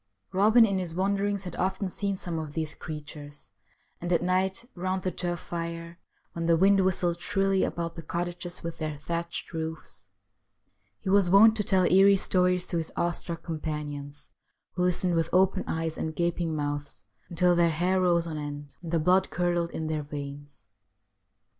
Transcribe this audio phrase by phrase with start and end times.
[0.33, 3.51] Eobin in his wanderings had often seen some of these creatures,
[4.01, 5.99] and at night, round the turf 14 STQRIES WEIRD AND WONDERFUL fire,
[6.33, 10.07] when the wind whistled shrilly about the cottages with their thatched roofs,
[11.01, 14.31] he was wont to tell eerie stories to his awe struck companions,
[14.73, 18.91] who listened with open eyes and gaping mouths until their hair rose on end, and
[18.93, 20.67] the blood curdled in their veins.